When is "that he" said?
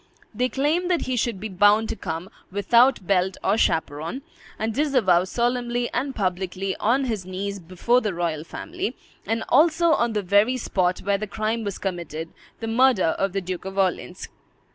0.89-1.15